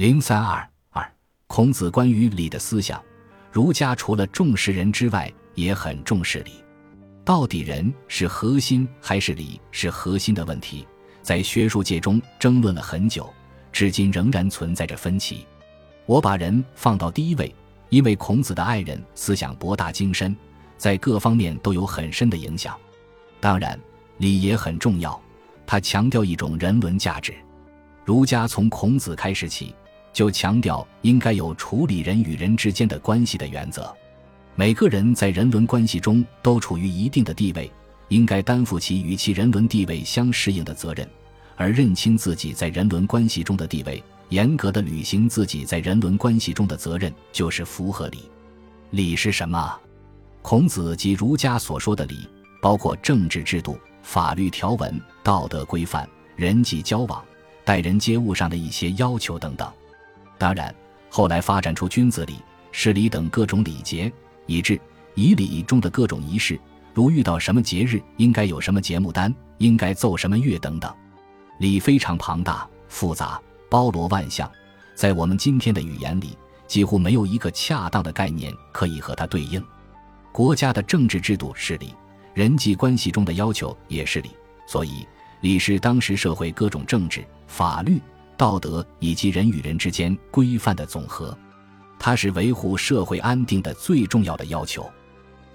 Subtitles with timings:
[0.00, 1.06] 零三二二，
[1.46, 2.98] 孔子关于礼的思想，
[3.52, 6.52] 儒家除了重视人之外，也很重视礼。
[7.22, 10.88] 到底人是核心还是礼是核心的问题，
[11.20, 13.30] 在学术界中争论了很久，
[13.72, 15.46] 至今仍然存在着分歧。
[16.06, 17.54] 我把人放到第一位，
[17.90, 20.34] 因为孔子的爱人思想博大精深，
[20.78, 22.74] 在各方面都有很深的影响。
[23.38, 23.78] 当然，
[24.16, 25.20] 礼也很重要，
[25.66, 27.34] 他强调一种人伦价值。
[28.02, 29.74] 儒家从孔子开始起，
[30.12, 33.94] 就强调应该有处理人与人之间的关系的原则。
[34.54, 37.70] 每个人在人伦关系中都处于一定的地位，
[38.08, 41.08] 应该担负起与其人伦地位相适应的责任，
[41.56, 48.28] 而认清自己在人伦关系中的地位，严格的履行自己在人伦关系中的责任，就是符合礼。
[48.90, 49.78] 礼是什么？
[50.42, 52.28] 孔子及儒家所说的礼，
[52.60, 57.24] 包括政治制度、法律条文、道德规范、人际交往、
[57.64, 59.70] 待人接物上的一些要求等等。
[60.40, 60.74] 当然，
[61.10, 62.36] 后来发展出君子礼、
[62.72, 64.10] 事礼等各种礼节。
[64.46, 64.80] 以致
[65.14, 66.58] 以礼中的各种仪式，
[66.92, 70.92] 如遇到什么节日应该有什么节目单，应该奏什么乐等等，
[71.58, 74.50] 礼非常庞大复杂，包罗万象，
[74.96, 79.62] 在我们今天的语言里，几乎没有一个恰当的概念可以和它对应。
[80.32, 81.94] 国家的政治制度是礼，
[82.34, 84.30] 人际关系中的要求也是礼，
[84.66, 85.06] 所以
[85.42, 88.00] 礼是当时社会各种政治、法律、
[88.40, 91.36] 道德以及人与人之间规范的总和。
[91.98, 94.90] 它是维护社会安定的最重要的要求，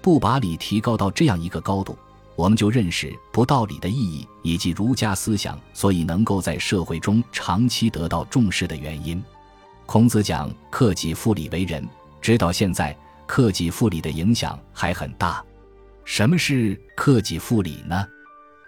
[0.00, 1.98] 不把礼提高到这样一个高度，
[2.36, 9.20] 我们就认识不到礼的意义以及儒家思想所以能够在社会中长期得到重视的原因。
[9.84, 11.84] 孔子讲克己复礼为仁，
[12.20, 15.44] 直到现在，克己复礼的影响还很大。
[16.04, 18.06] 什么是克己复礼呢？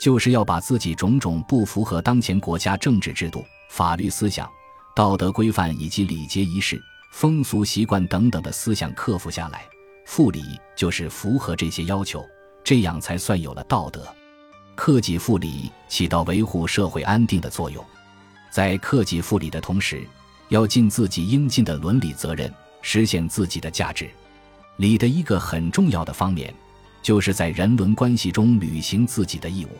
[0.00, 4.50] 就是要把自己种种不符合当前国家政治制度、法律思想、
[4.94, 6.80] 道德规范以及礼节仪式。
[7.12, 9.64] 风俗习惯等等的思想克服下来，
[10.04, 12.22] 复礼就是符合这些要求，
[12.62, 14.06] 这样才算有了道德。
[14.74, 17.82] 克己复礼起到维护社会安定的作用，
[18.50, 20.06] 在克己复礼的同时，
[20.50, 24.10] 要尽自己应尽的伦理责任，实现自己的价值。
[24.76, 26.54] 礼的一个很重要的方面，
[27.00, 29.70] 就是在人伦关系中履行自己的义务。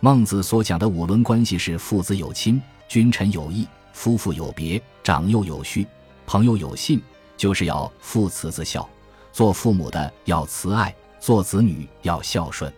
[0.00, 2.60] 孟子所讲的五伦关系是：父子有亲，
[2.94, 5.84] 君臣有义，夫妇有别，长幼有序。
[6.26, 7.02] 朋友有信，
[7.36, 8.88] 就是要父慈子孝；
[9.32, 12.72] 做父母的要慈爱，做子女要孝顺。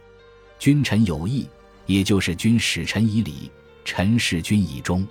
[0.58, 1.46] 君臣有义，
[1.84, 3.50] 也就是君使臣以礼，
[3.84, 5.06] 臣事君以忠。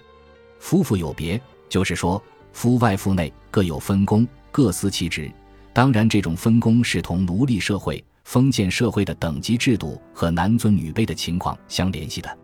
[0.58, 1.40] 夫妇有别，
[1.70, 2.20] 就是说
[2.52, 5.32] 夫外妇内各有分工，各司其职。
[5.72, 12.38] 当然，这种分工是同奴隶社会、封建社会的等级制度和男尊女卑的情况相联系的。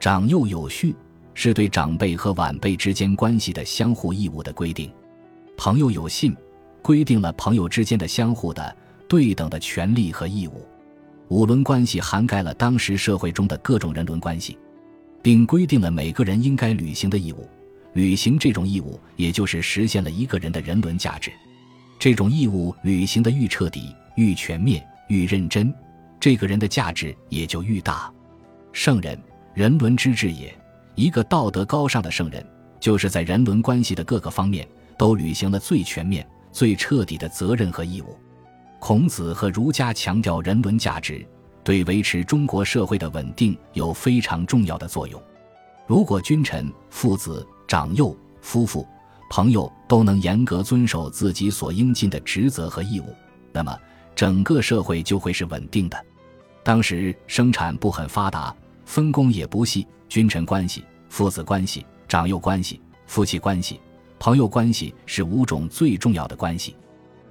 [0.00, 0.96] 长幼有序，
[1.40, 4.90] 是对长辈和晚辈之间关系的相互义务的规定。
[5.56, 6.36] 朋友有信，
[6.82, 8.76] 规定了朋友之间的相互的、
[9.06, 10.66] 对等的权利和义务。
[11.28, 14.58] 五伦关系涵盖了当时社会中的各种人伦关系，
[15.22, 17.48] 并规定了每个人应该履行的义务。
[17.92, 21.30] 履行这种义务，也就是实现了一个人的人伦价值。
[22.00, 25.72] 这种义务履行的愈彻底、愈全面、愈认真，
[26.18, 28.12] 这个人的价值也就愈大。
[28.72, 29.16] 圣人，
[29.54, 30.52] 人伦之治也。
[30.98, 32.44] 一个道德高尚的圣人，
[32.80, 34.68] 就是在人伦关系的各个方面。
[34.98, 38.18] 都履行了最全面、最彻底的责任和义务。
[38.80, 41.24] 孔子和儒家强调人伦价值，
[41.62, 45.22] 对维持中国社会的稳定有非常重要的作用。
[45.86, 48.84] 如果君臣、父子、长幼、夫妇、
[49.30, 53.14] 朋友都能严格遵守自己所应尽的职责和义务，
[53.52, 53.78] 那么
[54.16, 56.04] 整个社会就会是稳定的。
[56.64, 58.52] 当时生产不很发达，
[58.84, 63.80] 分工也不细，君臣关系、父子关系、长幼关系、夫妻关系。
[64.18, 66.74] 朋友关系是五种最重要的关系，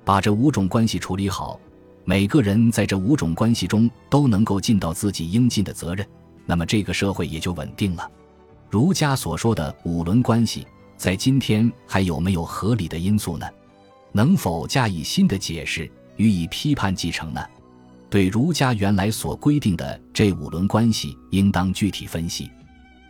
[0.05, 1.59] 把这五种关系处理好，
[2.05, 6.07] 每个人在这五种关系中都能够尽到自己应尽的责任，
[6.45, 8.09] 那么这个社会也就稳定了。
[8.69, 13.45] 儒家所说的五伦关系，在今天还有没有合理的因素呢？
[14.13, 17.45] 能否加以新的解释予以批判继承呢？
[18.09, 22.49] 对儒家原来所规定的这五伦关系，应当具体分析。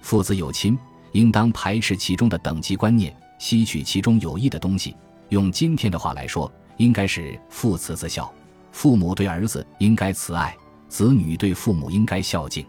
[0.07, 0.79] 父子有亲，
[1.11, 3.13] 应当排斥其中的等级观念。
[3.39, 4.95] 吸取其中有益的东西，
[5.27, 8.33] 用今天的话来说，应该是父慈子孝，
[8.71, 10.55] 父母对儿子应该慈爱，
[10.87, 12.65] 子女对父母应该孝敬。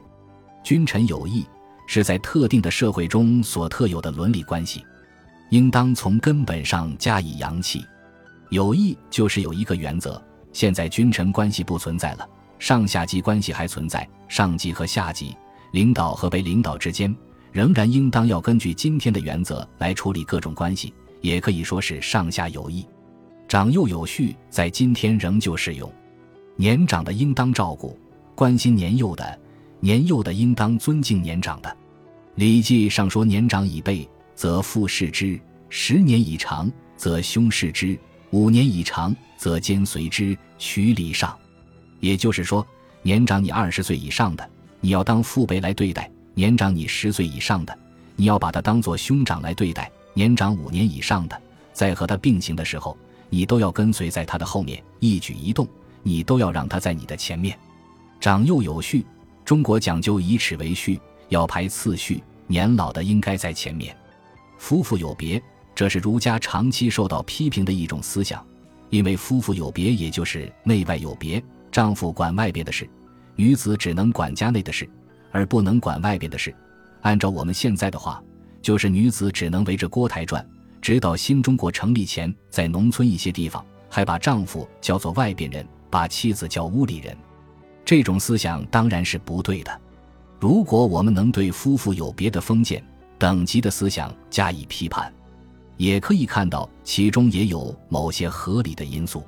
[0.64, 1.46] 君臣有义
[1.87, 4.85] 是在特定的社会中所特有的伦理关系，
[5.50, 7.87] 应当从根本上加以扬弃。
[8.50, 10.20] 有义就是有一个原则，
[10.52, 15.37] 现在君臣关系不存在了，上下级关系还存在，上级和下级，
[15.70, 17.17] 领导和被领导之间。
[17.53, 22.87] 仍然应当要根据今天的原则来处理各种关系，也可以说是上下有益。
[23.49, 25.91] 长幼有序在今天仍旧适用。
[26.56, 27.99] 年长的应当照顾、
[28.35, 29.39] 关心年幼的，
[29.81, 31.71] 年幼的应当尊敬年长的。
[32.35, 37.97] 《礼记》上说：“年长以辈，则父视之；十年以长，则兄视之；
[38.31, 41.39] 五年以长，则兼随之。”取礼上，
[42.00, 42.67] 也就是说，
[43.03, 44.50] 年长你二十岁以上的，
[44.81, 46.03] 你要当父辈来对待；
[46.38, 47.76] 年长你十岁以上的，
[48.14, 51.37] 你要把他当做兄长来对待；年长五年以上的，
[51.73, 52.96] 在和他并行的时候，
[53.29, 55.67] 你都要跟随在他的后面，一举一动，
[56.00, 57.58] 你都要让他在你的前面。
[58.20, 59.05] 长幼有序，
[59.44, 63.96] 中国讲究以尺为序，要排次序，年老的应该在前面。
[64.58, 65.43] 夫妇有别，
[65.75, 68.40] 这是儒家长期受到批评的一种思想。
[68.90, 71.43] 因为夫妇有别，也就是内外有别。
[71.73, 72.88] 丈夫管外边的事，
[73.35, 74.88] 女子只能管家内的事，
[75.30, 76.54] 而不能管外边的事。
[77.02, 78.22] 按照我们现在的话，
[78.60, 80.46] 就是女子只能围着锅台转。
[80.80, 87.16] 直到新中国成立前，在农村一些地方，还把丈夫叫做外边人，把妻子叫屋里人。
[87.84, 89.80] 这种思想当然是不对的。
[90.38, 92.82] 如果我们能对夫妇有别的封建
[93.19, 95.12] 等级的思想加以批判，
[95.76, 99.25] 也可以看到，其中也有某些合理的因素。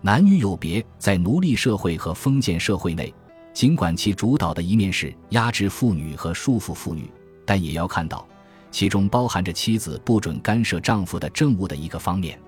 [0.00, 3.12] 男女有别，在奴隶社会和封建社会内，
[3.54, 7.08] 尽管其主导的一面是压制妇女和束缚妇女，
[7.46, 8.26] 但也要看到，
[8.72, 12.36] 其中包含着妻子不准干涉丈夫的政务的一个方面。《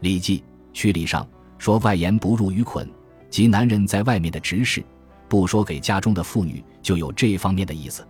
[0.00, 0.38] 礼记·
[0.74, 1.24] 曲礼上》
[1.56, 2.86] 说：“外言不入于捆”，
[3.30, 4.84] 即男人在外面的执事，
[5.26, 8.06] 不说给家中的妇女，就有这方面的意思。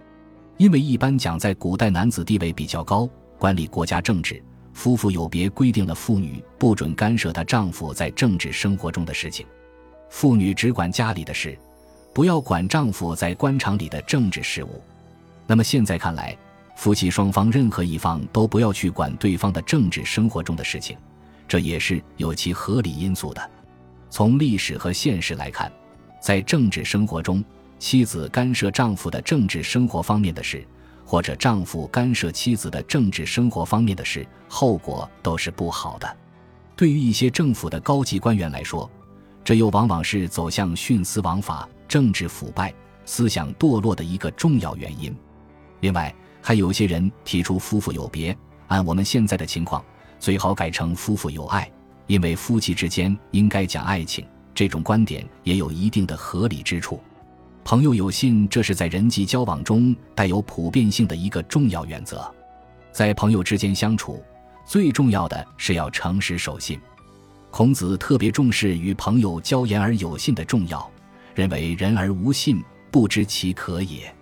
[0.56, 3.08] 因为一般讲，在古代男子地位比较高，
[3.38, 4.42] 管理国家政治。
[4.72, 9.46] 夫妇有别规定了妇女不准干涉她丈夫在政治生活中的事情，
[10.10, 11.56] 妇女只管家里的事，
[12.12, 14.82] 不要管丈夫在官场里的政治事务。
[15.46, 16.36] 那么现在看来，
[16.76, 20.96] 夫妻双方任何一方都不要去管对方的政治生活中的事情，
[21.48, 23.50] 这也是有其合理因素的。
[24.10, 25.72] 从历史和现实来看，
[26.20, 27.44] 在政治生活中，
[27.78, 30.66] 妻子干涉丈夫的政治生活方面的事。
[31.04, 36.16] 或者丈夫干涉妻子的政治生活方面的事，后果都是不好的。
[36.74, 38.90] 对于一些政府的高级官员来说，
[39.44, 42.72] 这又往往是走向徇私枉法、政治腐败、
[43.04, 45.14] 思想堕落的一个重要原因。
[45.80, 48.34] 另外，还有些人提出夫妇有别，
[48.68, 49.84] 按我们现在的情况，
[50.18, 51.70] 最好改成夫妇有爱，
[52.06, 54.26] 因为夫妻之间应该讲爱情。
[54.54, 56.98] 这种观点也有一定的合理之处。
[57.62, 62.26] 朋友有信，这是在人际交往中带有普遍性的一个重要原则。
[62.90, 64.24] 在朋友之间相处，
[64.64, 66.80] 最重要的是要诚实守信。
[67.50, 70.90] 孔子特别重视与朋友交言而有信的重要，
[71.34, 74.14] 认为人而无信，不知其可也。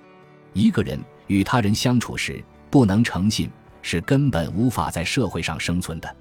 [0.52, 3.50] 一个人与他人相处时不能诚信，
[3.82, 6.16] 是根本无法在社会上生存的。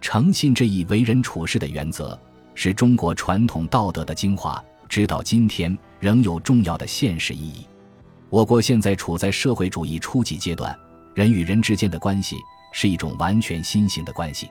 [0.00, 2.18] 诚信这一为人处事的原则，
[2.54, 4.62] 是中国传统道德的精华。
[4.88, 7.66] 直到今天，仍有重要的现实意义。
[8.30, 10.76] 我国现在处在社会主义初级阶段，
[11.14, 12.36] 人与人之间的关系
[12.72, 14.48] 是一种完全新型的关系。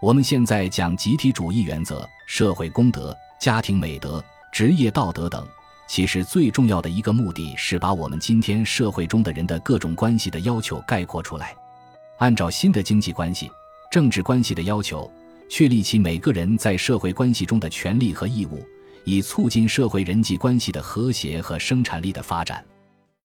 [0.00, 4.22] 我们现在讲集体主义原则、社会公德、家庭美德、
[4.54, 5.44] 职业道德等，
[5.88, 11.52] 其实最重要的一个目的是把我们今天社会中的人的各种关系的要求概括出来，
[12.18, 13.50] 按照新的经济关系、
[13.90, 15.10] 政治关系的要求，
[15.50, 18.64] 确立起每个人在社会关系中的权利和义务。
[19.02, 22.64] 以促进社会人际关系的和谐和生产力的发展。